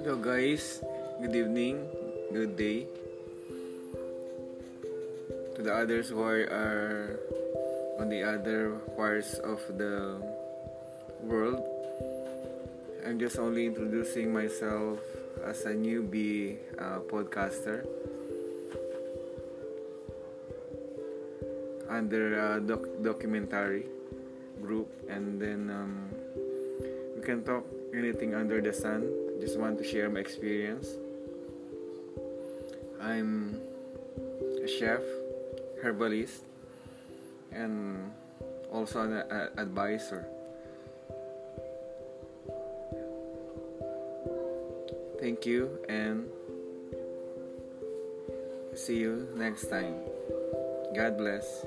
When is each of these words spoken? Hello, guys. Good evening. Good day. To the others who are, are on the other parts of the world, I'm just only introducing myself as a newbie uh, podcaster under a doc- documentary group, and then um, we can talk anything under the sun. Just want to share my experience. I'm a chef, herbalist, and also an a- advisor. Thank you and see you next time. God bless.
Hello, 0.00 0.16
guys. 0.16 0.80
Good 1.20 1.36
evening. 1.36 1.84
Good 2.32 2.56
day. 2.56 2.88
To 5.52 5.60
the 5.60 5.76
others 5.76 6.08
who 6.08 6.24
are, 6.24 6.48
are 6.48 7.20
on 8.00 8.08
the 8.08 8.24
other 8.24 8.80
parts 8.96 9.36
of 9.44 9.60
the 9.76 10.16
world, 11.20 11.60
I'm 13.04 13.20
just 13.20 13.36
only 13.36 13.68
introducing 13.68 14.32
myself 14.32 15.04
as 15.44 15.68
a 15.68 15.76
newbie 15.76 16.56
uh, 16.80 17.04
podcaster 17.04 17.84
under 21.92 22.56
a 22.56 22.60
doc- 22.64 23.04
documentary 23.04 23.84
group, 24.64 24.88
and 25.12 25.36
then 25.36 25.68
um, 25.68 26.08
we 27.12 27.20
can 27.20 27.44
talk 27.44 27.68
anything 27.92 28.32
under 28.32 28.64
the 28.64 28.72
sun. 28.72 29.29
Just 29.40 29.58
want 29.58 29.78
to 29.78 29.84
share 29.84 30.10
my 30.10 30.20
experience. 30.20 30.86
I'm 33.00 33.58
a 34.62 34.68
chef, 34.68 35.00
herbalist, 35.82 36.44
and 37.50 38.12
also 38.70 39.00
an 39.00 39.12
a- 39.12 39.50
advisor. 39.56 40.26
Thank 45.18 45.46
you 45.46 45.84
and 45.88 46.28
see 48.74 48.96
you 48.96 49.28
next 49.36 49.66
time. 49.66 49.96
God 50.94 51.16
bless. 51.16 51.64